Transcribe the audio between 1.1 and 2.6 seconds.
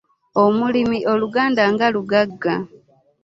oluganda nga lugagga!